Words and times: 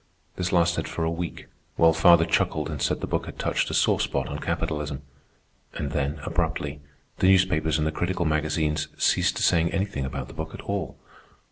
This 0.35 0.51
lasted 0.51 0.87
for 0.87 1.03
a 1.03 1.11
week, 1.11 1.45
while 1.75 1.93
father 1.93 2.25
chuckled 2.25 2.71
and 2.71 2.81
said 2.81 3.01
the 3.01 3.05
book 3.05 3.27
had 3.27 3.37
touched 3.37 3.69
a 3.69 3.75
sore 3.75 3.99
spot 3.99 4.27
on 4.29 4.39
capitalism. 4.39 5.03
And 5.75 5.91
then, 5.91 6.19
abruptly, 6.23 6.81
the 7.19 7.27
newspapers 7.27 7.77
and 7.77 7.85
the 7.85 7.91
critical 7.91 8.25
magazines 8.25 8.87
ceased 8.97 9.37
saying 9.37 9.71
anything 9.71 10.03
about 10.03 10.27
the 10.27 10.33
book 10.33 10.55
at 10.55 10.61
all. 10.61 10.97